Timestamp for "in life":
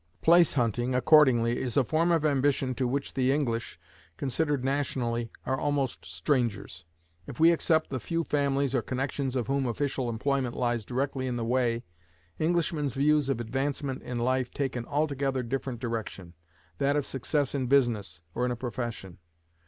14.01-14.49